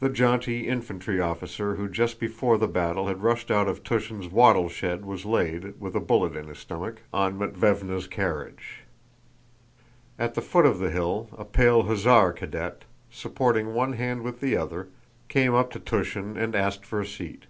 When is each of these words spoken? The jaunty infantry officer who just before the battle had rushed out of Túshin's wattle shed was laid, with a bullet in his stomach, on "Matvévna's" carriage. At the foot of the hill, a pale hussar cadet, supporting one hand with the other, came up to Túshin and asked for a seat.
The 0.00 0.08
jaunty 0.08 0.66
infantry 0.66 1.20
officer 1.20 1.76
who 1.76 1.88
just 1.88 2.18
before 2.18 2.58
the 2.58 2.66
battle 2.66 3.06
had 3.06 3.22
rushed 3.22 3.48
out 3.48 3.68
of 3.68 3.84
Túshin's 3.84 4.26
wattle 4.26 4.68
shed 4.68 5.04
was 5.04 5.24
laid, 5.24 5.80
with 5.80 5.94
a 5.94 6.00
bullet 6.00 6.34
in 6.34 6.48
his 6.48 6.58
stomach, 6.58 7.02
on 7.12 7.38
"Matvévna's" 7.38 8.08
carriage. 8.08 8.80
At 10.18 10.34
the 10.34 10.42
foot 10.42 10.66
of 10.66 10.80
the 10.80 10.90
hill, 10.90 11.28
a 11.38 11.44
pale 11.44 11.82
hussar 11.84 12.32
cadet, 12.32 12.82
supporting 13.08 13.72
one 13.72 13.92
hand 13.92 14.22
with 14.22 14.40
the 14.40 14.56
other, 14.56 14.88
came 15.28 15.54
up 15.54 15.70
to 15.74 15.78
Túshin 15.78 16.36
and 16.36 16.56
asked 16.56 16.84
for 16.84 17.00
a 17.02 17.06
seat. 17.06 17.44